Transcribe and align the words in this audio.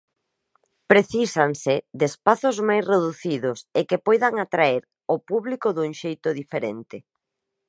Precísanse 0.91 1.73
de 1.99 2.05
espazos 2.11 2.57
máis 2.67 2.83
reducidos 2.93 3.57
e 3.79 3.81
que 3.89 4.03
poidan 4.07 4.33
atraer 4.45 4.83
o 5.15 5.17
público 5.29 5.67
dun 5.75 5.91
xeito 6.01 6.29
diferente. 6.41 6.97